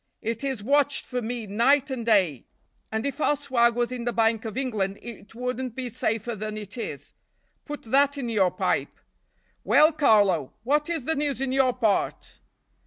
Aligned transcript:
It 0.23 0.43
is 0.43 0.63
watched 0.63 1.05
for 1.05 1.21
me 1.21 1.45
night 1.45 1.91
and 1.91 2.03
day, 2.03 2.45
and 2.91 3.05
if 3.05 3.21
our 3.21 3.35
swag 3.37 3.75
was 3.75 3.91
in 3.91 4.05
the 4.05 4.11
Bank 4.11 4.45
of 4.45 4.57
England 4.57 4.97
it 5.03 5.35
wouldn't 5.35 5.75
be 5.75 5.89
safer 5.89 6.35
than 6.35 6.57
it 6.57 6.75
is. 6.75 7.13
Put 7.65 7.83
that 7.83 8.17
in 8.17 8.27
your 8.27 8.49
pipe. 8.49 8.99
Well, 9.63 9.91
Carlo, 9.91 10.53
what 10.63 10.89
is 10.89 11.05
the 11.05 11.13
news 11.13 11.39
in 11.39 11.51
your 11.51 11.73
part?" 11.73 12.39